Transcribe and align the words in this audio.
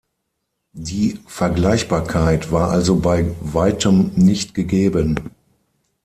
Die 0.73 1.19
Vergleichbarkeit 1.27 2.51
war 2.51 2.71
also 2.71 2.95
bei 2.95 3.27
weitem 3.39 4.09
nicht 4.15 4.55
gegeben. 4.55 5.15